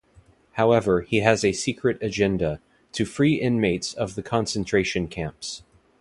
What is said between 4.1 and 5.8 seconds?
the concentration camps.